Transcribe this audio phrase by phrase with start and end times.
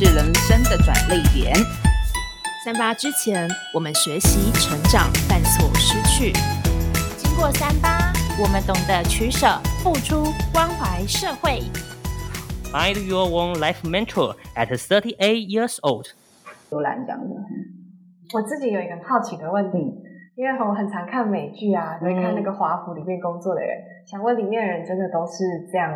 [0.00, 1.52] 是人生的转捩点。
[2.64, 6.30] 三八之前，我们学习、成长、犯错、失去；
[7.16, 9.48] 经过三八，我们懂得取舍、
[9.82, 10.22] 付出、
[10.52, 11.62] 关怀社会。
[12.70, 16.06] Find your own life mentor at thirty-eight years old。
[16.70, 17.34] 都来讲的。
[18.34, 19.78] 我自己有一个好奇的问题，
[20.36, 25.90] 因为我很常看美剧啊，会看那个华府里面工作的人，嗯、想问里面的人真的都是这样？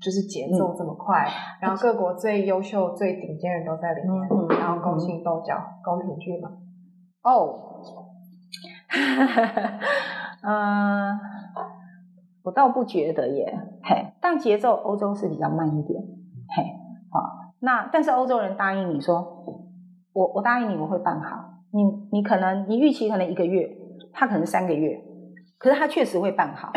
[0.00, 6.50] 就是节奏这么快，嗯、然后各国最优秀、最顶尖的人都在里面，嗯、然后勾心斗角、宫廷剧嘛。
[7.22, 7.82] 哦，
[10.42, 11.18] 嗯，
[12.44, 16.00] 我倒不觉得耶，嘿，但节奏欧洲是比较慢一点，
[16.56, 16.62] 嘿，
[17.10, 19.44] 好，那但是欧洲人答应你说，
[20.12, 23.68] 我我答应你我会办好，你你可能你预期可能一个月，
[24.12, 25.02] 他可能三个月，
[25.58, 26.70] 可是他确实会办好，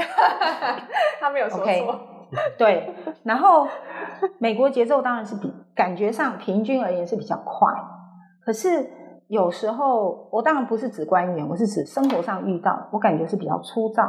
[1.22, 1.68] 他没有说错。
[1.68, 2.11] Okay?
[2.58, 2.94] 对，
[3.24, 3.68] 然后
[4.40, 7.68] 美国节奏当然是比感觉上平均而言是比较快，
[8.46, 8.90] 可是
[9.28, 14.04] 有时候我当然不是指官员，我是指生活上遇到，我感觉是比较粗糙。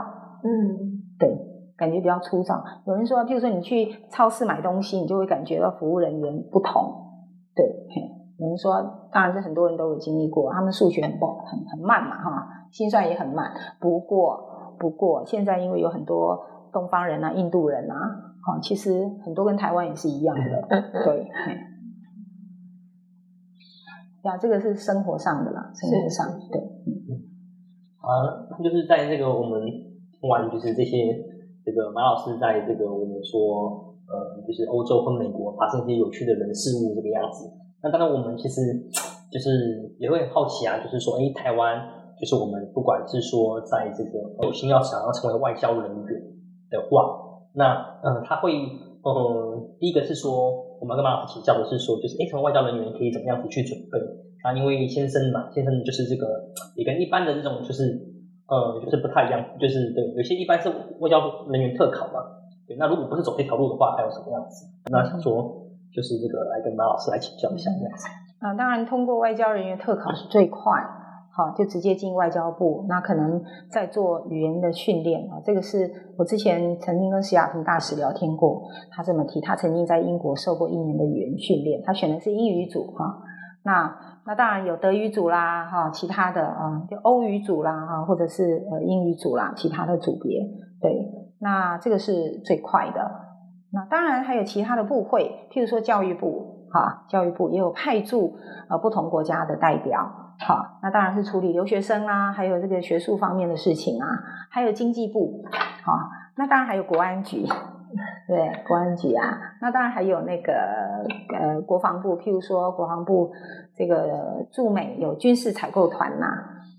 [0.44, 1.28] 嗯，对，
[1.76, 2.62] 感觉比较粗糙。
[2.86, 6.82] 有人说，譬如说你去超市买东西，你就会感觉到服务人员不同。
[7.56, 7.64] 对，
[8.38, 13.52] 有人说，当然是很多人都有经历过，他们数学很不很很慢嘛，哈，心算也很慢。
[13.80, 16.46] 不过，不过现在因为有很多。
[16.72, 17.94] 东方人啊，印度人啊，
[18.48, 20.68] 哦，其实很多跟台湾也是一样的，
[21.04, 21.28] 对。
[24.22, 26.60] 呀，这个是生活上的啦，生活上，对。
[27.98, 31.12] 啊，就是在这个我们听完，就是这些
[31.64, 37.50] 这个马老师在这个我们说，呃，就是欧洲和美国发生一些有趣的人事物这个样子。
[37.82, 38.60] 那当然，我们其实
[39.30, 41.76] 就是也会很好奇啊，就是说，哎，台湾
[42.18, 44.10] 就是我们不管是说在这个
[44.46, 46.31] 有心要想要成为外交人员。
[46.72, 47.04] 的话，
[47.52, 48.50] 那嗯，他会
[49.04, 54.00] 嗯，第一个是说，我们跟马老师请教的是说，就是哎，成为外交人员可以怎么样子去准备？
[54.42, 56.26] 啊，因为先生嘛，先生就是这个
[56.74, 57.84] 也跟一般的这种就是
[58.48, 62.24] 嗯，就是不太一样，就是对，有些一般是外交人员特考嘛，
[62.66, 64.66] 对，那如果不是走这条路的话，还有什么样子？
[64.90, 68.08] 那想说就是这个来跟马老师来请教一下这样子。
[68.40, 70.58] 啊，当然通过外交人员特考是最快。
[71.34, 75.40] 好，就直接进外交部，那可能在做语言的训练啊。
[75.42, 83.22] 这个是我之前曾经跟西雅图大使聊天过，他这么提，他曾经在英国受过一年的语言训练，他选的是英语组哈。
[83.64, 90.38] 那那当然有德语组啦，哈，其他的啊，就欧语组啦，哈，或者是呃英语组啦，其他的组别。
[90.82, 90.92] 对，
[91.40, 93.10] 那这个是最快的。
[93.72, 98.34] 那当然还有其他的部会，譬如说教育部，哈，教育部也有派驻
[98.68, 100.21] 呃不同国家的代表。
[100.44, 104.06] 好，那当然是处理留学生啊，还有这个学术方面的事情啊，
[104.50, 105.44] 还有经济部，
[105.84, 105.92] 好，
[106.36, 107.44] 那当然还有国安局，
[108.26, 110.52] 对，国安局啊，那当然还有那个
[111.38, 113.30] 呃国防部，譬如说国防部
[113.76, 116.26] 这个驻美有军事采购团呐，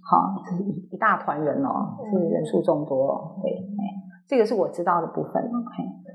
[0.03, 3.51] 好，这是一一大团人哦，是人数众多哦，对，
[4.27, 5.41] 这个是我知道的部分，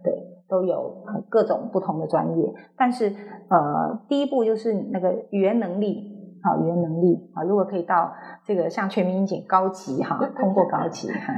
[0.04, 0.12] 对，
[0.48, 3.14] 都有各种不同的专业，但是
[3.48, 6.17] 呃，第一步就是那个语言能力。
[6.48, 8.10] 好，语言能力啊，如果可以到
[8.44, 11.34] 这个像全民英检高级哈， 通过高级哈，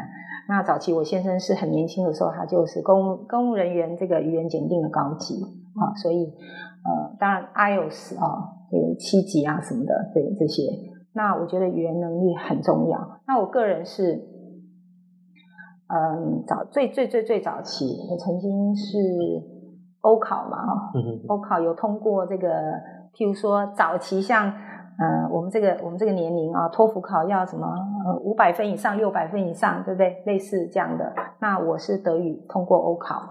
[0.49, 5.35] 那早期我先生是很年轻的时候，他就是公公务人员这个语言检定的高级
[5.75, 6.33] 啊，所以
[6.85, 10.63] 呃，当然 IELTS 啊，这个七级啊什么的，对这些，
[11.13, 13.21] 那我觉得语言能力很重要。
[13.27, 14.15] 那我个人是，
[15.89, 18.97] 嗯，早最最最最早期，我曾经是
[20.03, 20.93] 欧考嘛哈，
[21.29, 22.49] 欧考有通过这个，
[23.13, 24.53] 譬如说早期像。
[25.01, 27.67] 嗯、呃，我们这个我们这个年龄啊，托福考要什么？
[28.05, 30.23] 呃，五百分以上，六百分以上，对不对？
[30.27, 31.13] 类似这样的。
[31.39, 33.23] 那我是德语通过欧考，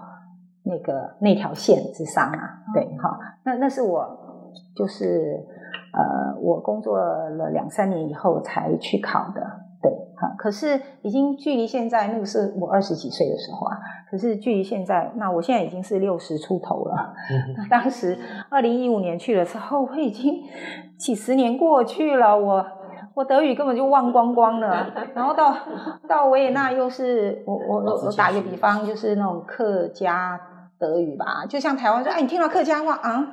[0.63, 4.17] 那个那条线之上啊，对，好，那那是我
[4.75, 5.45] 就是
[5.93, 9.68] 呃，我工作了两三年以后才去考的。
[10.37, 13.77] 可是已经距离现在那个是我二十几岁的时候啊，
[14.09, 17.13] 可是距离现在，那我现在已经是六十出头了。
[17.57, 18.17] 那当时
[18.49, 20.43] 二零一五年去的时候，我已经
[20.97, 22.65] 几十年过去了，我
[23.13, 24.87] 我德语根本就忘光光了。
[25.13, 25.55] 然后到
[26.07, 30.39] 到维也纳又是我我我我打个比方，就是那种客家
[30.77, 33.27] 德语吧，就像台湾说，哎，你听到客家话啊？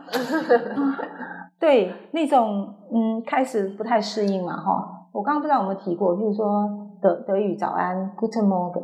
[1.58, 4.92] 对，那种嗯，开始不太适应嘛，哈。
[5.16, 6.68] 我刚刚不知道有没有提过，就是说
[7.00, 8.82] 德德语早安，Guten Morgen，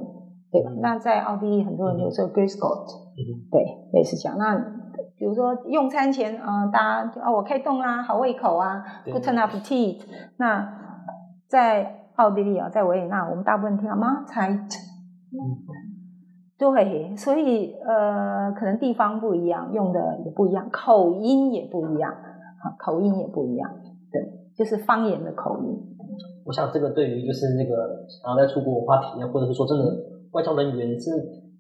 [0.50, 0.70] 对吧？
[0.70, 2.86] 嗯、那在奥地利很多人就说 Grüß Gott，
[3.50, 3.62] 对，
[3.92, 4.38] 类似讲。
[4.38, 4.56] 那
[5.18, 10.00] 比如说用餐前，啊、呃，大家就哦，我开动啊，好胃口啊，Guten Appetit。
[10.38, 10.66] 那
[11.48, 14.74] 在奥地利啊，在维也纳，我们大部分听到 Mahlzeit，
[16.56, 22.10] 对，所以呃，可能地方不一样，用的也不一样，口音也不一样。
[22.78, 23.68] 口音也不一样，
[24.12, 24.22] 对，
[24.56, 25.76] 就是方言的口音。
[26.44, 29.84] 我想这个对于就是那个想要在出国文化体验，或者是说真的
[30.32, 31.10] 外交人员是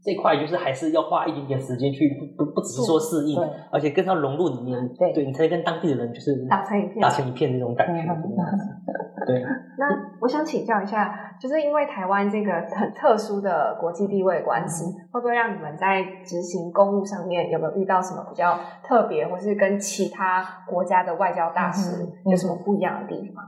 [0.04, 3.38] 这块，就是还是要花一点点时间去不不只是说适应，
[3.70, 8.02] 而且更要融入里面，对，对你才能跟当地的人就是打成一片，打成一片那种感觉。
[9.24, 9.40] 对。
[9.78, 9.86] 那
[10.20, 23.44] 我想请教一下，就是因为台湾这个很特殊的国际地位的关系，会不会让你们在执行公务上面有没有遇到什么比较特别，或是跟其他国家的外交大使有什么不一样的地方？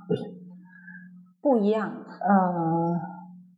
[1.45, 1.93] 不一样，
[2.27, 2.99] 嗯，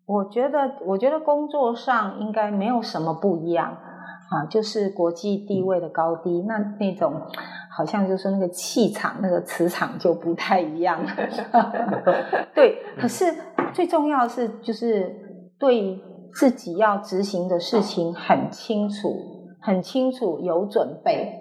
[0.07, 3.71] 我觉得，我觉得工作上应该没有什么不一样
[4.29, 7.13] 啊，就是国际地位的高低，那那种
[7.71, 10.99] 好像就是那个气场、那个磁场就不太一样。
[12.57, 13.33] 对，可是
[13.73, 15.15] 最重要的是，就是
[15.57, 15.97] 对
[16.35, 19.15] 自己要执行的事情很清楚，
[19.63, 21.41] 很清楚，有准备。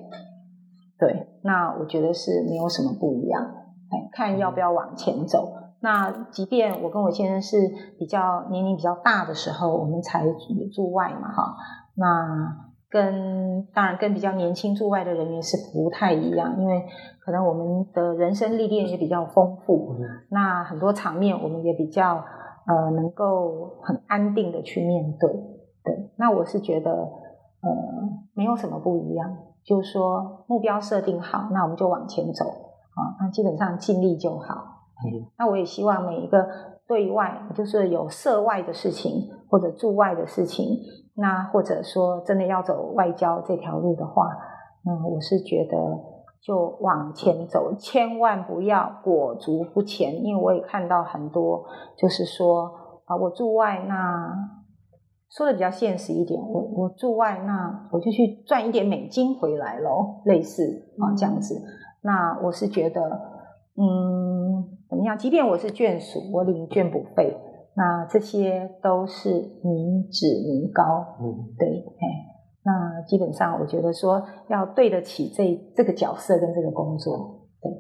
[1.00, 3.42] 对，那我觉得是没有什么不一样，
[3.90, 5.52] 哎，看要不要往前走。
[5.86, 7.58] 那即便我跟我先生是
[8.00, 10.26] 比较年龄比较大的时候，我们才
[10.74, 11.56] 住外嘛，哈。
[11.94, 12.04] 那
[12.90, 16.84] 跟当然跟比较年轻驻外的人员是不太一样，因为
[17.20, 19.96] 可能我们的人生历练也比较丰富，
[20.30, 22.16] 那很多场面我们也比较
[22.66, 25.30] 呃能够很安定的去面对。
[25.84, 27.70] 对，那我是觉得呃
[28.34, 34.75] 没有什么不一样，就是说目标设定好，那我们就往前走啊，那基本上尽力就好。
[35.38, 36.48] 那我也希望每一个
[36.88, 40.66] 对外，就是有涉外的事情或者驻外的事情，
[41.16, 44.28] 那或者说真的要走外交这条路的话，
[44.86, 45.78] 嗯，我是觉得
[46.42, 51.66] 就往前走，千万不要裹足不前，因为我也看到很多，
[51.98, 52.72] 就是说
[53.06, 54.32] 啊，我驻外，那
[55.30, 60.64] 说的比较现实一点，我我驻外，那我就去赚一点美金回来咯，类似
[61.00, 61.62] 啊这样子，
[62.02, 63.02] 那我是觉得，
[63.76, 64.35] 嗯。
[64.90, 65.18] 怎么样？
[65.18, 67.36] 即便我是眷属，我领眷补费，
[67.76, 69.30] 那这些都是
[69.64, 70.84] 民脂民膏。
[71.20, 72.04] 嗯，对，哎，
[72.64, 77.48] 那基本上我觉得说要对得起这这个角色跟这个工作。
[77.62, 77.72] 对。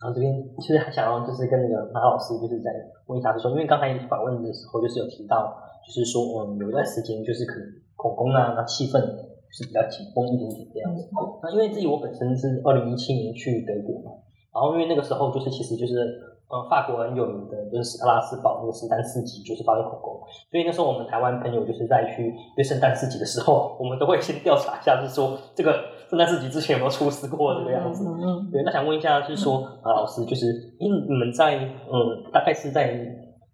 [0.00, 2.70] 然后这边其实还想要就是跟那个马老师就是在
[3.06, 7.64] 问一下，就是说，因为刚才访问的时候就是有提到，就是说嗯有一段时间就是可能
[7.96, 9.00] 恐攻啊，那气氛
[9.48, 11.08] 是比较紧绷一点点这样子。
[11.42, 14.20] 那因为自己我本身是二零一七年去德国嘛。
[14.54, 15.98] 然后因为那个时候就是其实就是
[16.46, 25.74] 呃法国很有名的就是斯特拉斯堡那个圣诞市集就是发生恐攻，所以那时候我们台湾朋友就是在去对圣诞市集的时候，我们都会先调查一下，就是说这个
[26.08, 28.04] 圣诞市集之前有没有出事过这个样子。
[28.52, 30.46] 对，那想问一下，就是说啊老师，就是
[30.78, 32.94] 因为你们在嗯大概是在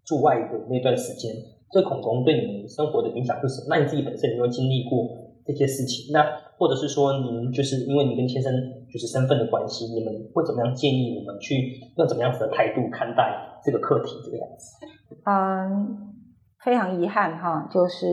[0.04, 1.32] 驻外的那段时间，
[1.72, 3.66] 这个恐攻对你们生活的影响是什么？
[3.70, 5.08] 那你自己本身有没有经历过？
[5.44, 6.24] 这些事情，那
[6.58, 8.52] 或者是说，您就是因为你跟先生
[8.92, 14.16] 就是身份的关系，你们会怎么样建议我们去用怎么样子的态度看待这个课题？
[14.24, 14.86] 这个样子？
[15.24, 16.14] 嗯，
[16.62, 18.06] 非常遗憾哈，就是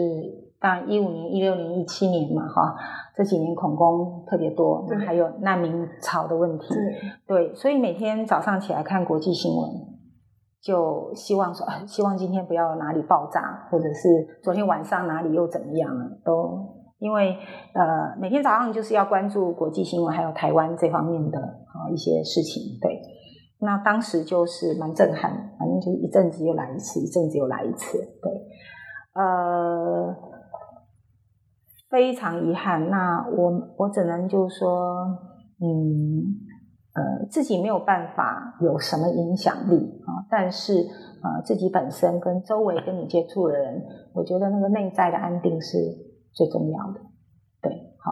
[0.60, 2.76] 当然一五年、一六年、一七年嘛哈，
[3.16, 6.68] 这几年恐攻特别多，对还有难民潮的问题，
[7.28, 9.70] 对，对，所以每天早上起来看国际新闻，
[10.62, 16.77] 就希望说，希望今天不要哪里爆炸，或者是昨天晚上哪里又怎么样了，都。
[16.99, 17.37] 因为
[17.73, 22.63] 呃，每天早上就是要关注国际新闻，还有台湾这方面的啊一些事情。
[22.81, 22.99] 对，
[23.59, 27.99] 那当时就是蛮震撼，反正就是一阵子又来一次，一阵子又来一次。
[27.99, 28.31] 对，
[29.13, 30.16] 呃，
[31.87, 32.89] 非常遗憾。
[32.89, 35.06] 那我我只能就是说，
[35.61, 36.23] 嗯
[36.94, 43.83] 呃，自己没有办法有什么影响力啊，但是呃，自己本身跟周围跟你接触的人，
[44.16, 46.06] 我觉得那个内在的安定是。
[46.34, 47.00] 最重要的，
[47.62, 47.72] 对，
[48.04, 48.12] 好，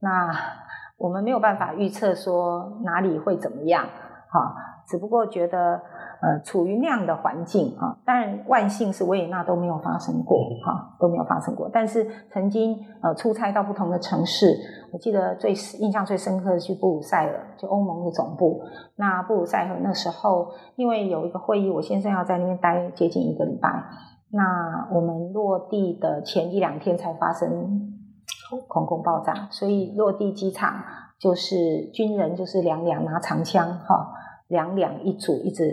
[0.00, 0.30] 那
[0.98, 3.84] 我们没有办法预测说哪里会怎么样，
[4.28, 4.54] 哈，
[4.86, 5.80] 只不过觉得，
[6.20, 11.68] 呃，处于那样的环境啊，当然万幸是维也纳都没有发生过，哈，都没有发生过。
[11.72, 14.54] 但是曾经呃出差到不同的城市，
[14.92, 18.62] 我记得最印象最深刻的去布鲁塞尔，就欧盟的总部。
[18.96, 23.68] 那布鲁塞尔那时候因为有一个会议，我先生要在那边待接近一个礼拜。
[24.34, 27.92] 那我们落地的前一两天才发生
[28.66, 30.72] 空空爆炸，所以落地机场
[31.18, 34.10] 就是军人就是两两拿长枪哈，
[34.48, 35.64] 两两一组一直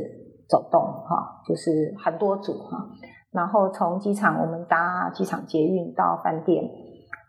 [0.50, 2.90] 走动哈，就是很多组哈。
[3.32, 6.62] 然后从机场我们搭机场捷运到饭店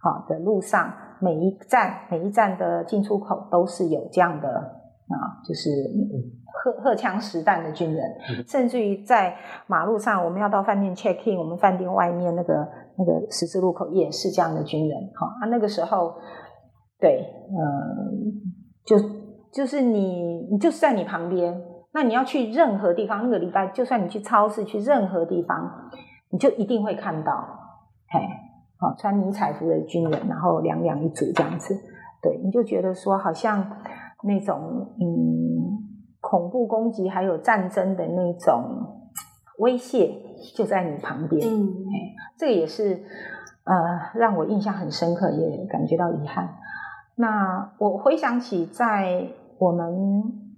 [0.02, 5.70] 好的路上，每一站每一站的进出口都是有这样的啊，就是。
[6.62, 8.04] 荷荷枪实弹的军人，
[8.46, 9.34] 甚至于在
[9.66, 14.98] 马路上，我们要到饭店 check in，我们饭店外面那个那个十字路口也是这样的军人。
[15.14, 16.14] 好，啊，那个时候，
[16.98, 18.42] 对，嗯，
[18.84, 18.96] 就
[19.52, 21.62] 就是你，你就是在你旁边。
[21.92, 25.68] 那你要去任何地方，那个礼拜，就算你去超市，去任何地方，
[26.30, 27.32] 你就一定会看到，
[28.10, 28.20] 嘿，
[28.78, 31.74] 好穿迷彩服的军人，然后两两一组这样子，
[32.22, 33.68] 对，你就觉得说好像
[34.22, 35.89] 那种嗯
[36.20, 39.10] 恐怖攻击还有战争的那种
[39.58, 40.14] 威胁
[40.54, 41.68] 就在你旁边，嗯，
[42.38, 43.02] 这个也是
[43.64, 43.74] 呃
[44.14, 46.56] 让我印象很深刻，也感觉到遗憾。
[47.16, 49.26] 那我回想起在
[49.58, 50.48] 我们。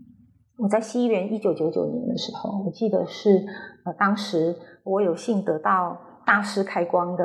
[0.58, 3.44] 我在西元一九九九年的时候，我记得是
[3.84, 4.54] 呃，当时
[4.84, 7.24] 我有幸得到大师开光的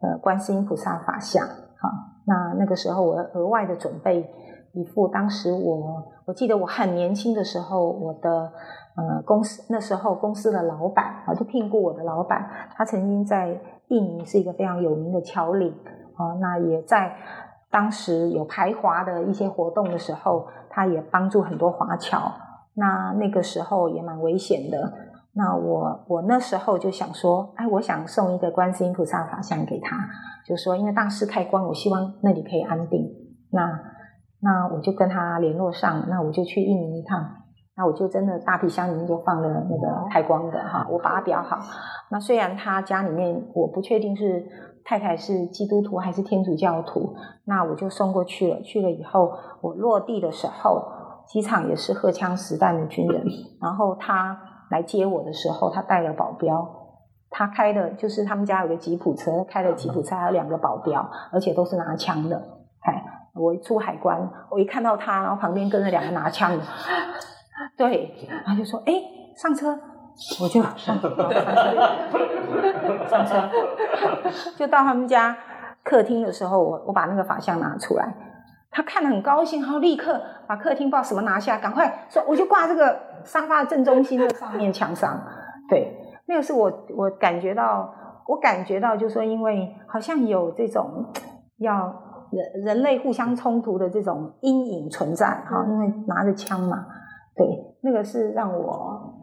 [0.00, 1.90] 呃观世音菩萨法像，哈，
[2.24, 4.24] 那那个时候我额外的准备
[4.72, 8.52] 一副，当时我我记得我很年轻的时候，我的
[8.96, 15.72] 呃公司那时候公司的老板啊，就聘雇我的老板，他曾经在印尼是一个非常有名的侨领
[16.14, 17.12] 啊，那也在
[17.70, 22.32] 当时有排华的一些活动的时候，他也帮助很多华侨。
[22.74, 24.92] 那那个时候也蛮危险的。
[25.32, 29.96] 那我我那时候就想说，哎，我想送一个观世音菩萨法像给他，
[30.46, 33.08] 就说因为大师开光，我希望那里可以安定。
[33.50, 33.80] 那
[34.42, 37.24] 那我就跟他联络上，那我就去印尼一趟。
[37.76, 41.58] 那我就真的大皮箱里面就放了那个开光的哈，我把它裱好。
[42.10, 44.44] 那虽然他家里面我不确定是
[44.84, 48.60] 太太是基督徒还是天主教徒，那我就送过去了。
[48.62, 50.96] 去了以后，我落地的时候。
[51.26, 53.22] 机场也是荷枪实弹的军人，
[53.62, 54.36] 然后他
[54.68, 56.68] 来接我的时候，他带了保镖，
[57.28, 62.36] 他开的就是他们家有个吉普车，开的吉普车还有两个保镖，而且都是拿枪的。
[62.80, 63.04] 哎，
[63.40, 66.64] 我一出海关，我一看到他，然后旁边跟着两个拿枪的，
[67.76, 68.12] 对，
[68.44, 68.92] 他就说：“哎，
[69.36, 69.76] 上车。”
[70.38, 71.08] 我就上车，
[73.08, 73.48] 上车，
[74.56, 75.34] 就到他们家
[75.82, 78.12] 客厅的时候，我我把那个法相拿出来。
[78.70, 85.18] 他看得很高兴，然后立刻把客厅不知道什么拿下，赶快说，我就挂这个沙发的正中心的上面墙上。
[85.70, 87.90] 对，那个是我我感觉到，
[88.26, 91.06] 我感觉到就是说，因为好像有这种
[91.58, 91.90] 要
[92.30, 96.86] 人人类互相冲突的这种阴影存在哈，因为拿着枪嘛，
[97.36, 97.46] 对，
[97.82, 99.14] 那个是让我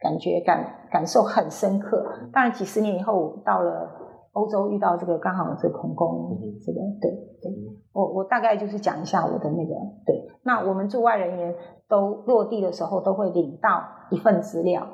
[0.00, 2.04] 感觉感感受很深刻。
[2.32, 3.98] 当然几十年以后到了。
[4.34, 7.10] 欧洲遇到这个刚好是恐攻，这个对
[7.42, 7.52] 对，
[7.92, 9.74] 我我大概就是讲一下我的那个
[10.06, 10.26] 对。
[10.42, 11.54] 那我们驻外人员
[11.86, 14.86] 都落地的时候都会领到一份资料。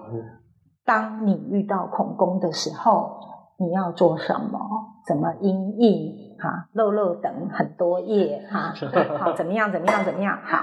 [0.84, 3.12] 当你遇到恐攻的时候，
[3.58, 4.58] 你要做什么？
[5.06, 6.27] 怎么应应？
[6.38, 8.72] 哈，漏漏等很多页哈，
[9.18, 9.70] 好怎么样？
[9.70, 10.04] 怎么样？
[10.04, 10.38] 怎么样？
[10.42, 10.58] 好，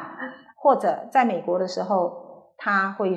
[0.57, 2.11] 或者在美国的时候，
[2.57, 3.15] 他会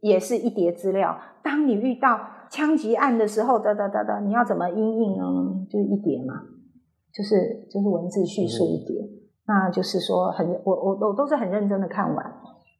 [0.00, 1.16] 也是一叠资料。
[1.42, 2.20] 当你遇到
[2.50, 5.24] 枪击案的时候，哒哒哒哒，你要怎么应应呢？
[5.70, 6.34] 就是一叠嘛，
[7.12, 9.10] 就是就是文字叙述一叠，嗯、
[9.46, 12.24] 那就是说很我我我都是很认真的看完。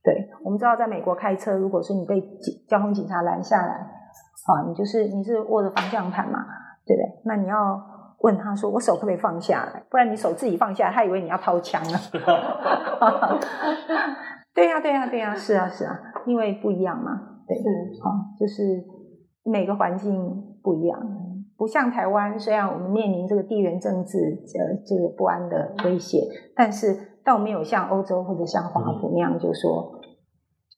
[0.02, 2.21] 对，我们知道在美国开车，如果说你被
[2.67, 6.38] 交通警察拦下来，啊，你就是你是握着方向盘嘛，
[6.87, 7.23] 对不对？
[7.26, 7.79] 那你要
[8.21, 9.83] 问他说，我手可不可以放下来？
[9.91, 11.99] 不然你手自己放下来，他以为你要掏枪了。
[14.55, 17.12] 对呀、啊、对呀、啊、对呀、啊，是啊是啊，因为不一样嘛，
[17.47, 17.65] 对，嗯，
[18.03, 18.85] 好，就是。
[19.43, 20.12] 每个环境
[20.62, 21.00] 不一样，
[21.57, 26.19] 不像台湾，虽然我们面临这个地缘政治呃这个不安的威胁，
[26.55, 29.99] 但是倒没有像欧洲或者像华府那样，就说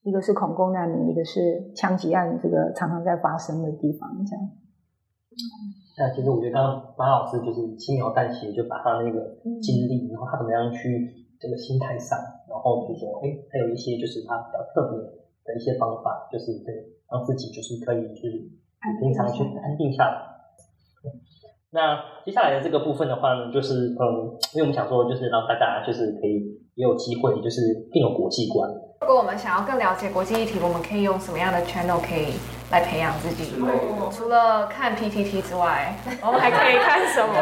[0.05, 4.45] 一个是恐攻难民，一个是枪击案，这个常常在发生的地方这样。
[5.99, 14.99] 那其实我觉得刚刚马老师就是轻描淡写就把他那个经历，然后他怎么样去这个心态上，然后就说哎，还有一些就是他比较特别
[15.45, 16.99] 的一些方法，就是对。
[17.13, 18.41] 让自己就是可以就是
[18.99, 20.17] 平常去安定下来。
[21.69, 26.41] 那接下来的这个部分的话呢，就是嗯，因为我们想说，就是让大家就是可以
[26.75, 27.61] 也有机会，就是
[27.93, 28.67] 更有国际观。
[29.03, 32.33] 如果我们想要更了解国际议题，我们可以用什么样的 channel 可以
[32.73, 33.55] 来培养自己？
[34.11, 37.33] 除了看 PPT 之外，我 们还可以看什么？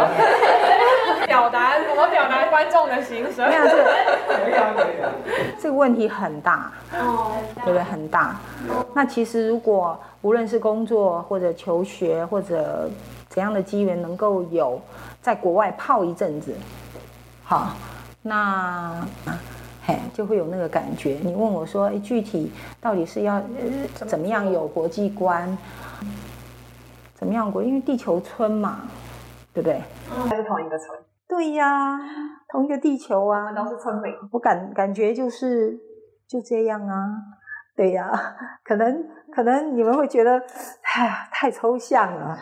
[1.26, 3.48] 表达怎么表达观众的心声？
[3.50, 3.84] 这个
[4.26, 5.12] 可以啊，可以啊。
[5.60, 7.82] 这个问题很大，哦，对不对？
[7.84, 8.34] 很大。
[8.92, 12.90] 那其实如果无论是工作或者求学或者
[13.28, 14.80] 怎样的机缘，能够有
[15.22, 16.52] 在国外泡一阵子，
[17.44, 17.68] 好，
[18.22, 18.96] 那。
[19.90, 21.18] 嘿，就会有那个感觉。
[21.20, 23.44] 你问我说，哎，具体到底是要、呃、
[24.06, 25.58] 怎么样有国际观？
[27.14, 27.60] 怎么样国？
[27.60, 28.82] 因为地球村嘛，
[29.52, 29.82] 对不对？
[30.28, 30.96] 还是同一个村。
[31.26, 31.98] 对呀，
[32.52, 33.40] 同一个地球啊。
[33.40, 34.14] 我们都是村民。
[34.30, 35.76] 我感感觉就是
[36.28, 37.08] 就这样啊。
[37.74, 38.12] 对呀，
[38.62, 39.04] 可能
[39.34, 40.40] 可能你们会觉得
[40.92, 42.36] 太太抽象了。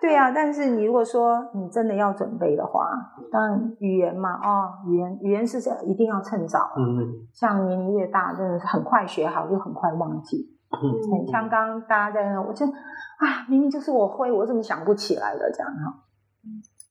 [0.00, 2.88] 对啊，但是你如果说你真的要准备的话，
[3.32, 6.70] 当然语言嘛，哦，语言语言是一定要趁早。
[6.76, 10.56] 嗯，像年龄越大，真的是很快学好，又很快忘记。
[10.70, 15.50] 嗯，像刚刚大家在那，我就啊，明明就是我会，我怎么想不起来了？
[15.52, 16.04] 这样哈。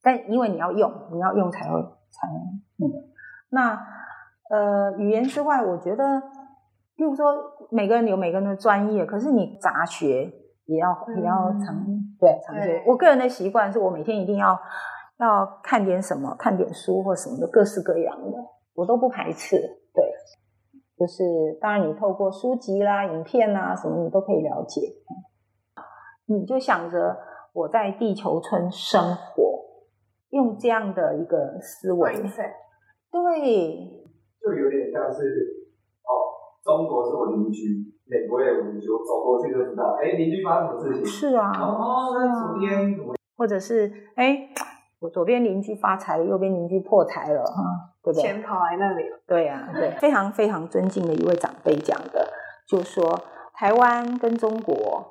[0.04, 1.82] 但因为你要用，你要用才会
[2.12, 2.28] 才
[2.76, 2.96] 那个。
[3.50, 3.80] 那
[4.50, 6.22] 呃，语言之外，我觉得，
[6.98, 7.28] 比如说
[7.70, 10.30] 每个人有每个人的专业，可是你杂学
[10.66, 12.84] 也要也要常、嗯、对常学。
[12.88, 14.60] 我个人的习惯是我每天一定要
[15.20, 18.38] 要看点什么，看点书或什么的，各式各样的，
[18.74, 19.58] 我都不排斥。
[19.94, 20.04] 对，
[20.98, 21.24] 就是
[21.62, 24.82] 当然你透过书籍啦、影片啦什么，你都可以了解。
[26.26, 27.16] 你就想着
[27.54, 29.64] 我在地球村生活，
[30.32, 32.14] 用这样的一个思维，
[33.12, 33.94] 对。
[34.40, 35.57] 就有点像是哦，
[36.68, 41.06] 中国是我邻居，美国也有邻居，我走过去就知道，哎，邻居发生什么事情？
[41.06, 43.16] 是啊，哦，那左边怎么？
[43.38, 44.50] 或者是哎，
[45.00, 47.72] 我左边邻居发财了，右边邻居破财了，哈、嗯，
[48.04, 48.22] 对不对？
[48.22, 49.18] 钱跑来那里了。
[49.26, 52.28] 对呀、啊，对， 非常非常尊敬的一位长辈讲的，
[52.68, 53.18] 就是说
[53.54, 55.06] 台湾跟中国，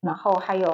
[0.00, 0.68] 然后还有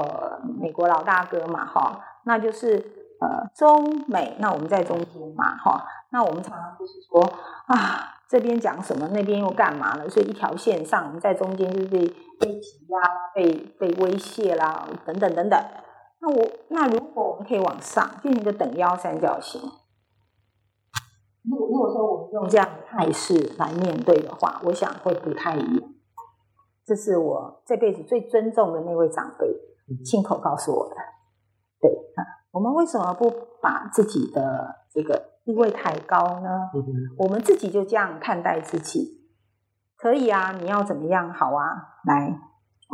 [0.59, 2.77] 美国老大哥嘛，哈，那就是
[3.21, 5.85] 呃中美，那我们在中间嘛，哈。
[6.13, 7.23] 那我们常常就是说
[7.67, 10.09] 啊，这边讲什么，那边又干嘛了？
[10.09, 12.07] 所以一条线上，我们在中间就是被
[12.39, 13.01] 被挤压，
[13.35, 15.61] 被被威胁啦，等等等等。
[16.21, 19.61] 那我那如果我们可以往上进行一个等腰三角形，
[21.43, 25.91] 如果如果说我们用这样的态势来面对的话，我想会不太一样。
[26.87, 29.47] 这是我这辈子最尊重的那位长辈
[30.05, 30.95] 亲口告诉我的。
[31.81, 32.23] 对啊，
[32.53, 33.29] 我们为什么不
[33.61, 35.30] 把自己的这个？
[35.45, 36.71] 地位太高呢？
[36.75, 36.85] 嗯、
[37.19, 39.27] 我们自己就这样看待自己，
[39.97, 40.53] 可以啊？
[40.53, 41.33] 你要怎么样？
[41.33, 42.39] 好啊，来，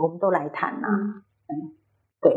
[0.00, 0.92] 我们都来谈呐、啊。
[1.48, 1.76] 嗯，
[2.20, 2.32] 对，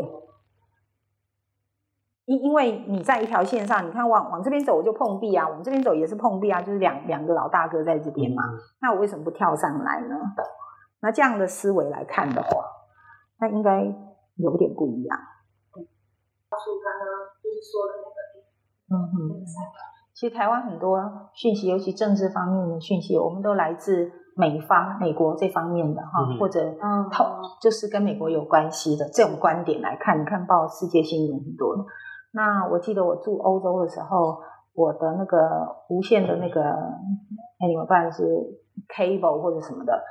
[2.26, 8.42] 因因为你在一条线上，你看往往这边走我就碰壁啊，往这边走也是碰壁啊，就是两两个老大哥在这边嘛。
[8.44, 10.16] 嗯、那我为什么不跳上来呢？
[11.00, 12.64] 那这样的思维来看的话，
[13.38, 13.80] 那应该
[14.36, 15.18] 有点不一样。
[16.50, 17.08] 阿叔刚刚
[17.42, 18.18] 就是说的那个，
[18.90, 19.46] 嗯哼。
[20.20, 21.00] 其实台湾很多
[21.32, 27.08] 讯息，尤其政治方面的讯息，我们都来自美方、美国这方面的哈，或者嗯，
[27.58, 30.20] 就是跟美国有关系的这种观点来看。
[30.20, 31.74] 你看报世界新闻很多。
[32.34, 34.36] 那我记得我住欧洲的时候，
[34.74, 35.38] 我的那个
[35.88, 38.22] 无线的那个，哎，你们办是
[38.94, 40.04] cable 或者什么的，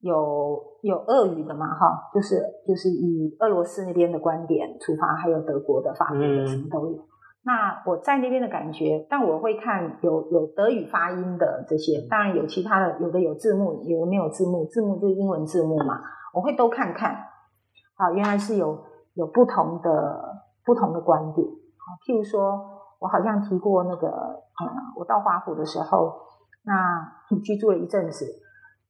[0.00, 6.98] 有有俄语的嘛哈，就是就是以俄罗斯那边的观点出发，还有德国的、法国的，什么都有。
[7.46, 16.00] 那我在那边的感觉，但我会看有有德语发音的这些，当然有其他的，有的有字幕，有的没有字幕，字幕就是英文字幕嘛，
[16.32, 17.14] 我会都看看。
[17.96, 21.46] 好，原来是有有不同的不同的观点。
[21.46, 22.58] 好，譬如说，
[22.98, 24.64] 我好像提过那个，嗯，
[24.96, 26.14] 我到华府的时候，
[26.64, 27.12] 那
[27.44, 28.24] 居住了一阵子，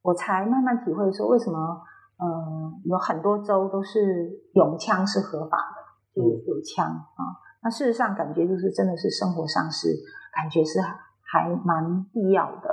[0.01, 1.81] 我才慢慢体会说，为什么，
[2.23, 7.43] 嗯，有很多州都是拥枪是合法的，就有枪啊。
[7.65, 9.89] 那事实上，感觉就是真的是生活上是
[10.31, 12.69] 感觉是还蛮必要的，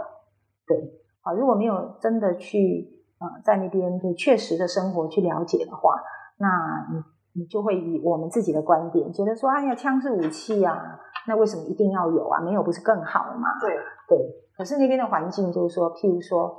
[0.66, 1.00] 对。
[1.22, 2.86] 啊，如果没有真的去
[3.18, 5.94] 呃在那边就确实的生活去了解的话，
[6.36, 7.02] 那你
[7.40, 12.42] 你就会以我们自己的观点觉得说，哎呀，枪是武器啊，那为什么一定要有啊？
[12.42, 13.48] 没有不是更好吗？
[13.62, 13.74] 对
[14.08, 14.18] 对。
[14.54, 16.54] 可是那边的环境就是说，譬如说，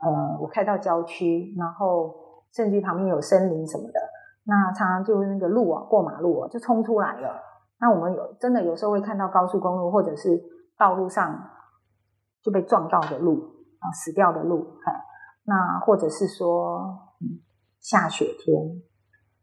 [0.00, 2.14] 呃，我开到郊区，然后
[2.50, 4.00] 甚至旁边有森林什么的，
[4.44, 7.42] 那常常就是那个路啊，过马路啊，就冲出来了。
[7.84, 10.42] 那我们有真的有时候会看到高速公路或者是
[10.78, 11.38] 道路上
[12.42, 13.44] 就被撞到的路
[13.78, 14.66] 啊，死掉的路，
[15.44, 16.78] 那或者是说，
[17.20, 17.44] 嗯，
[17.82, 18.56] 下雪天，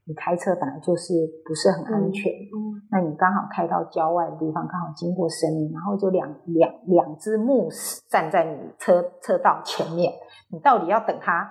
[0.05, 1.13] 你开车本来就是
[1.45, 10.11] 不是很安全，嗯，那你刚好开到郊外的地方，刚好经过森林，然后就两两两只牧师站在你车车道前面，
[10.51, 11.47] 你到底要等他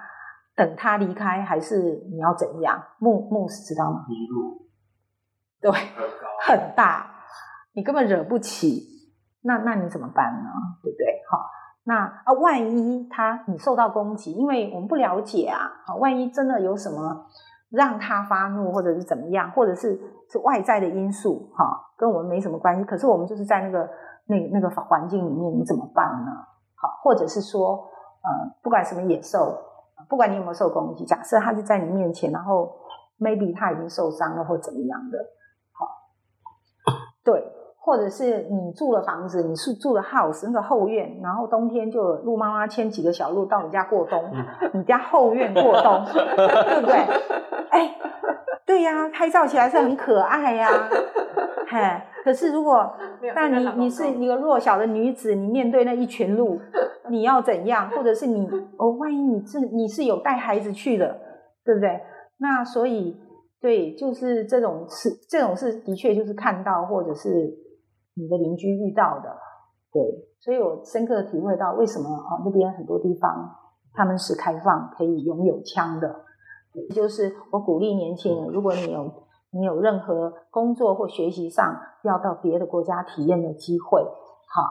[0.57, 2.83] 等他离开，还是你要怎样？
[2.99, 4.05] 牧牧师知道吗？
[5.61, 5.71] 对，
[6.47, 7.11] 很大，
[7.75, 8.83] 你根本惹不起，
[9.43, 10.51] 那那你怎么办呢？
[10.83, 11.07] 对不对？
[11.31, 11.45] 好，
[11.85, 17.27] 那啊，万一他你受到攻击，因为我们不了解啊，啊，万一真的有什么
[17.71, 22.85] 让他发怒，或者是怎么样，或者是是外在的因素，哈，跟我们没什么关系。
[22.85, 23.89] 可是我们就是在那个
[24.27, 26.31] 那那个环境里面，你怎么办呢？
[26.75, 27.75] 好，或者是说，
[28.23, 29.59] 呃，不管什么野兽，
[30.09, 32.75] 不管你有没有受攻击，假设他是在你面前，然后
[33.19, 35.19] maybe 他已经受伤了，或怎么样的。
[37.25, 37.43] 对，
[37.79, 44.23] 或者是你住了房子，你是住的 house 那个后院，然后冬天就鹿妈妈牵几个小鹿到你家过冬，
[44.73, 46.97] 你家后院过冬， 对不对？
[47.71, 47.97] 哎，
[48.67, 50.89] 对呀、啊，拍照起来是很可爱呀、 啊。
[51.69, 51.79] 嘿，
[52.25, 52.91] 可是如果，
[53.35, 56.59] 但你你是一个弱小的女子，你面对那一群鹿，
[57.09, 57.89] 你要怎样？
[57.91, 61.07] 或者是你哦，万一你是你是有带孩子去的，
[61.65, 62.01] 对不对？
[62.39, 63.17] 那所以
[63.61, 67.69] 对，就是这种事，这种事的确就是看到或者是。
[68.15, 69.39] 你的邻居遇到的，
[69.93, 70.03] 对，
[70.41, 73.49] 所以我深刻的体会到为什么啊那边很多地方
[73.95, 76.25] 他们是开放可以拥有枪的，
[76.93, 79.11] 就是我鼓励年轻人，如果你有
[79.53, 84.63] 你有任何工作或学习上要到别的国家体验的机会，好，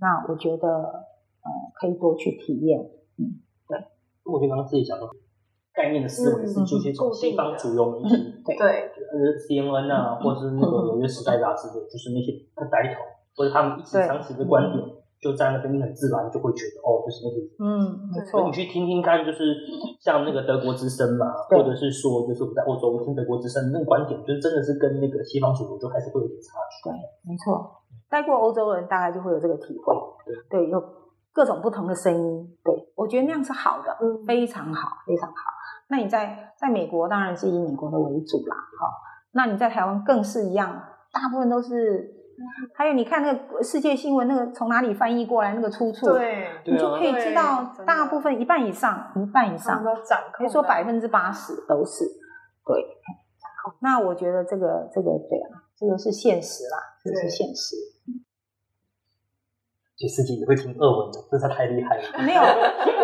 [0.00, 2.80] 那我觉得呃可以多去体验，
[3.16, 3.78] 嗯，对。
[4.24, 5.06] 我就刚刚自己讲的
[5.78, 8.90] 概念的思维是就些从西方主流媒体，嗯、对。
[9.08, 12.34] 呃 CNN 啊，或者是那个纽约时代杂志就是那些
[12.68, 13.00] 带头，
[13.32, 14.84] 或者他们一直长期的观点，
[15.22, 18.44] 就在那边，你很自然就会觉得，哦，就是那个，嗯，没错。
[18.44, 19.56] 你去听听看，就是
[19.98, 26.90] 像那个德国之声嘛，或者是说，就是我在欧洲听德国之声，那个观点，就真的是跟那个西方主流就还是会有点差距。
[26.90, 26.92] 对，
[27.24, 27.80] 没错。
[28.10, 29.94] 待过欧洲的人大概就会有这个体会，
[30.50, 30.76] 对，对，有
[31.32, 35.57] 各种不同的声音，对，我觉得那样是好的，嗯，非常好，非常好。
[35.90, 38.92] 那你在在美国当然是以美国的为主啦，好，
[39.32, 40.70] 那你在台湾更是一样，
[41.12, 42.12] 大部分都是，
[42.74, 49.82] 还有你看那个世界新闻，那个从哪里翻译过来那个出处，对，你就可以知道大部分一半以上，一半以上，
[50.32, 52.04] 可以说百分之八十都是，
[52.66, 52.84] 对，
[53.80, 57.76] 那我觉得这个这个对啊，这个是现实啦，这个是现实。
[59.98, 62.02] 其实自己也会听俄文的，这才太厉害了。
[62.24, 62.40] 没有，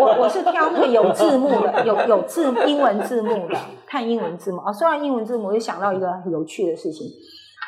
[0.00, 4.72] 我我是挑那个有字幕的，有有字英文字幕的，看英文字幕啊。
[4.72, 7.08] 说到英文字幕，我就想到一个很有趣的事情。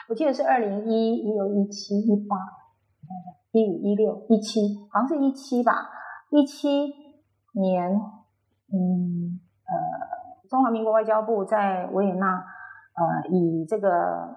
[0.09, 2.37] 我记得是二零一一六一七一八，
[3.51, 4.61] 一五一六一七，
[4.93, 5.91] 好像是一七吧。
[6.31, 6.69] 一七
[7.61, 7.91] 年，
[8.73, 12.45] 嗯呃，中华民国外交部在维也纳，
[12.95, 14.37] 呃，以这个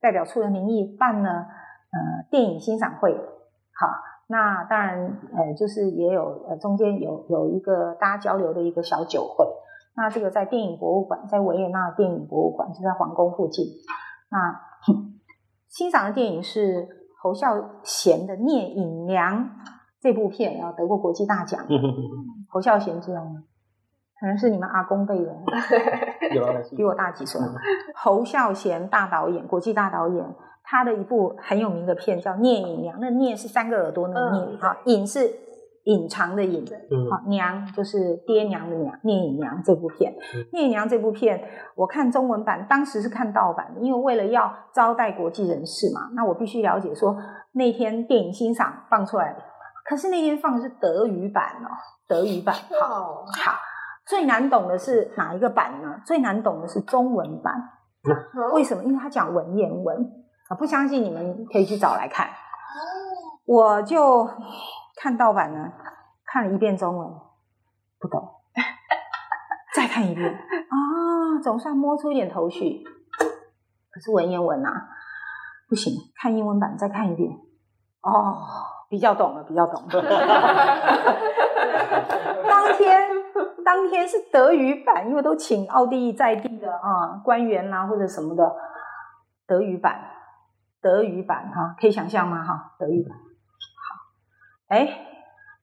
[0.00, 3.86] 代表处的名义办了呃电影欣赏会，好。
[4.26, 9.46] 那当然，呃，就是也有呃，中间有有一个大家交流的一个小酒会。
[9.96, 13.66] 那这个在电影博物馆，在维也纳电影博物馆，就在皇宫附近。
[14.30, 14.60] 那
[15.68, 16.88] 欣赏的电影是
[17.22, 19.44] 侯孝贤的《聂隐娘》
[20.00, 21.64] 这部片，然后得过国际大奖。
[22.48, 23.44] 侯孝贤知道吗？
[24.20, 25.36] 可能是你们阿公辈人，
[26.76, 27.40] 比我大几岁。
[27.94, 30.24] 侯孝贤大导演，国际大导演。
[30.74, 34.30] 他的一部很有名的片叫《聂隐娘》，那聂是三个耳朵那个
[34.84, 35.30] 聂，隐是
[35.84, 36.66] 隐藏的隐，
[37.08, 38.98] 好、嗯，娘就是爹娘的娘。
[39.04, 41.40] 聂隐娘这部片，嗯、聂隐娘这部片，
[41.76, 47.16] 我看中文版，当时是看盗版的，因为为了要招待国际人士嘛，那我必须了解说
[47.52, 49.36] 那天电影欣赏放出来，
[49.88, 51.70] 可是那天放的是德语版哦，
[52.08, 53.52] 德语版，好，好，
[54.08, 56.00] 最难懂的是哪一个版呢？
[56.04, 57.54] 最难懂的是中文版，
[58.08, 58.82] 嗯、为什么？
[58.82, 60.23] 因为他讲文言文。
[60.48, 62.28] 啊，不相信你们可以去找来看。
[63.46, 64.28] 我就
[65.00, 65.72] 看盗版呢，
[66.24, 67.08] 看了一遍中文，
[67.98, 68.26] 不懂，
[69.74, 72.84] 再看一遍啊，总算摸出一点头绪。
[73.90, 74.88] 可是文言文啊，
[75.68, 77.30] 不行，看英文版再看一遍，
[78.02, 78.42] 哦，
[78.88, 80.02] 比较懂了，比较懂了。
[82.48, 83.08] 当天，
[83.64, 88.54] 当天是德语版，因为都请奥地利在地的啊官员啊或者什么的
[89.46, 90.12] 德语版。
[90.84, 92.44] 德语版哈，可以想象吗？
[92.44, 93.24] 哈，德语版好。
[94.68, 94.86] 哎，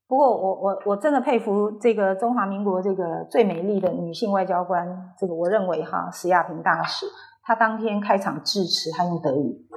[0.08, 7.06] 不过我我我真的佩服这个中华民国这个最美丽的女性外交官，这个我认为哈，史亚平大使，
[7.44, 9.68] 她当天开场致辞，她用德语，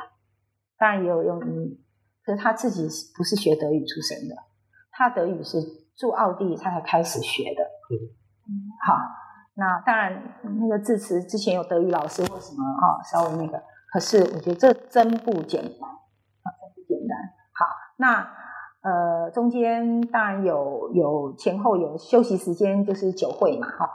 [0.79, 1.79] 当然也有用英语，
[2.25, 4.35] 可是她自己不是学德语出身的，
[4.93, 5.59] 她德语是
[5.95, 7.63] 住奥地利，她才开始学的。
[8.49, 8.49] 嗯，
[8.87, 8.97] 好，
[9.57, 10.23] 那当然
[10.59, 13.63] 那个致辞之前有德语老师或什么哈，稍微那个。
[13.95, 17.17] 可是我觉得这真不简单啊，真不简单。
[17.53, 17.65] 好，
[17.97, 18.29] 那
[18.83, 23.89] 呃中间当然有有前后有休息时间，就是酒会嘛，哈。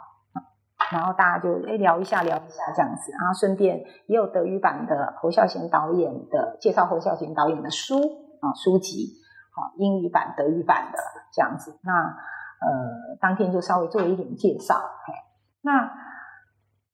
[0.94, 7.98] 然后大家就哎聊一下聊一下这样子，然后顺便也有德语版的侯孝贤导演的介绍侯孝贤导演的书
[8.40, 9.16] 啊书籍，
[9.52, 11.00] 好英语版德语版的
[11.34, 11.78] 这样子。
[11.84, 15.14] 那呃当天就稍微做一点介绍，嘿，
[15.60, 15.92] 那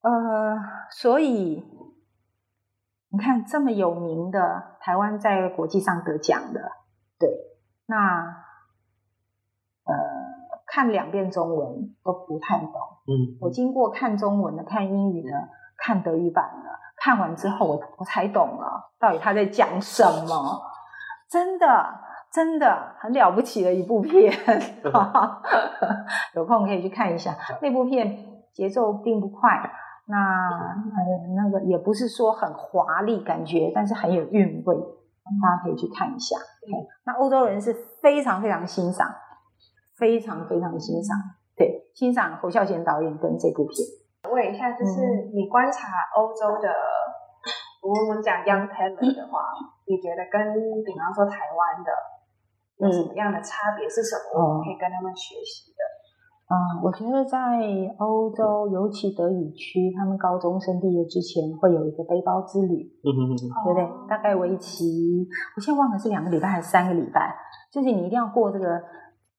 [0.01, 0.57] 呃
[0.89, 1.74] 所以。
[3.15, 6.59] 你看这么有名的台湾在国际上得奖的，
[7.17, 7.29] 对，
[7.85, 8.25] 那
[9.85, 9.93] 呃
[10.67, 12.73] 看两遍中文都不太懂。
[13.07, 15.31] 嗯，我经过看中文的、看英语的、
[15.77, 20.61] 看德语版的、看完之后我我才懂了，到底他在讲什么，
[21.31, 21.97] 真的
[22.33, 24.33] 真的很了不起的一部片
[26.35, 28.35] 有空可以去看一下那部片。
[28.55, 29.69] 节奏并不快，
[30.07, 34.75] 那呃那个也不是说很华丽感觉，但是很有韵味，
[35.41, 36.35] 大家可以去看一下。
[36.37, 36.87] Okay.
[37.05, 39.07] 那欧洲人是非常非常欣赏，
[39.97, 41.17] 非常非常欣赏，
[41.55, 43.81] 对，欣赏侯孝贤导演跟这部片。
[44.29, 46.69] 问一下，就是你观察欧洲的，
[47.81, 49.53] 我们讲 young talent 的话，
[49.85, 51.89] 你觉得跟比方说台湾的
[52.77, 54.41] 有什么样的差别是什么？
[54.41, 55.74] 我们可以跟他们学习的。
[56.47, 56.53] 嗯，
[56.83, 57.37] 我觉得在
[57.97, 63.33] 欧洲，尤其德语区，他们高中生毕业之前会有一个背包之旅，嗯嗯嗯，
[63.65, 64.07] 对不对？
[64.07, 65.27] 大概为期，
[65.57, 67.33] 我现在忘了是两个礼拜还是三个礼拜，
[67.73, 68.79] 就是你一定要过这个，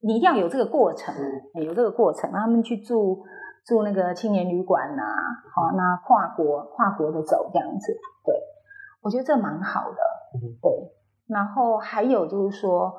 [0.00, 1.14] 你一定要有这个过程，
[1.54, 3.22] 有这个过程，让他们去住
[3.64, 5.02] 住那个青年旅馆呐，
[5.54, 7.92] 好，那跨国跨国的走这样子，
[8.24, 8.34] 对，
[9.00, 9.96] 我觉得这蛮好的，
[10.60, 10.72] 对。
[11.28, 12.92] 然后还有就是说。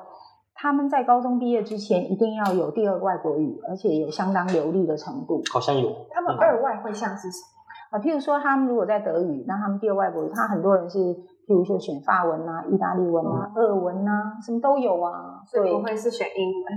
[0.60, 5.40] 他们在高中毕业之前一定要有第二外国语，而且有相当流利的程度。
[5.52, 5.88] 好像有。
[6.10, 7.96] 他们二外会像是什么？
[7.96, 15.40] 啊，譬如说他们如果在德语，那他们第二外国语，他很多人是譬如说选法文啊、意大利文啊、俄文啊，什么都有啊。
[15.46, 16.74] 所以不会是选英文？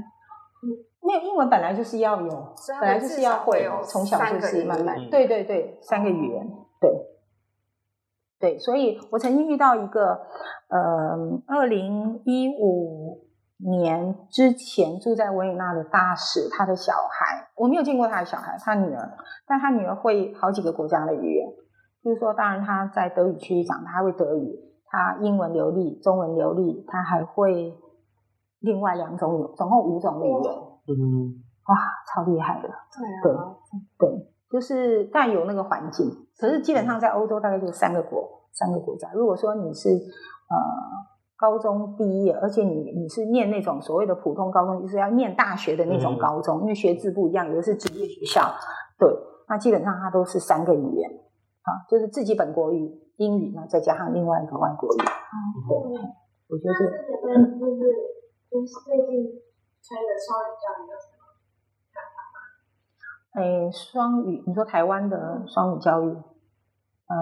[0.62, 4.96] 嗯，没有，英文本来就是要有，本来就是要会，从小就是慢慢。
[5.10, 6.48] 对对对，三个语言，
[6.80, 6.92] 对。
[8.40, 10.22] 对，所以我曾经遇到一个，
[10.68, 11.18] 呃，
[11.48, 13.31] 二零一五。
[13.64, 21.48] 年之前住在维也纳的大使，他的小孩，我没有见过他的小孩，他女儿，但他女儿会好几个国家的语言，
[22.04, 27.78] 就是说，当然他在德语区长，他会德语，他英文流利，中文流利，他还会
[28.60, 30.54] 另外两种语，总共五种语言，
[30.88, 31.78] 嗯，哇，
[32.14, 32.70] 超厉害的，
[33.24, 33.56] 对啊，
[34.00, 41.12] 对对，就是但有那个环境，可是基本上在欧洲大概就三个国，三个国家，如果说你是呃。
[41.42, 48.54] 高中毕业，而且你你是念那种所谓的普通高中，就是要念大学的那种高中，嗯、因为学制不一样，有的是职业学校。
[49.00, 49.10] 对，
[49.50, 51.10] 那基本上它都是三个语言，
[51.64, 55.00] 啊，就是自己本国语英语呢，再加上另外一个外国语。
[55.02, 55.36] 嗯，
[55.68, 56.14] 对，嗯、
[56.48, 57.82] 我觉得这个就是
[58.52, 59.26] 就是最近
[59.82, 61.26] 推的双语教育有什么
[61.90, 62.38] 看法吗？
[63.34, 66.16] 哎，双语，你说台湾的双语教育？
[67.12, 67.18] 呃，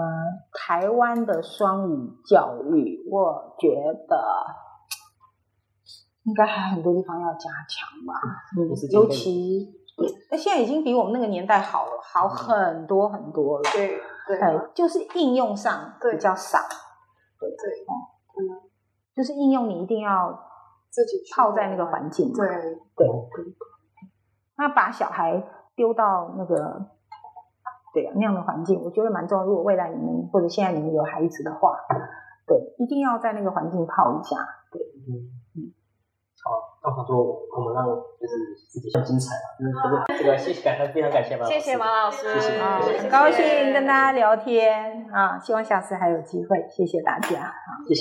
[0.52, 3.68] 台湾的双语教育，我觉
[4.06, 4.46] 得
[6.22, 8.14] 应该还很多地方要加强吧。
[8.56, 9.68] 嗯，尤其，
[10.30, 13.68] 那现在已经比我们那个年代好了，好很多很多了。
[13.72, 13.98] 对
[14.28, 14.38] 对，
[14.72, 16.60] 就是应用上比较少。
[17.40, 17.58] 对对，
[18.38, 18.70] 嗯，
[19.16, 20.40] 就是应用你一定要
[20.88, 22.32] 自己泡在那个环境。
[22.32, 23.54] 对对对，
[24.56, 25.42] 那把小孩
[25.74, 26.90] 丢到那个。
[27.92, 29.44] 对啊，那样的环境我觉得蛮重要。
[29.44, 31.76] 如果未来你们或者现在你们有孩子的话，
[32.46, 34.36] 对，一定要在那个环境泡一下。
[34.70, 35.72] 对，嗯嗯。
[36.42, 48.00] 好，那好说我们让就是自己更精彩了，就是这个谢谢感谢非常感谢马老师，谢谢马老师，谢谢，啊、很高兴跟大家聊天啊，希望下次还有机会，谢谢大家，好，谢谢。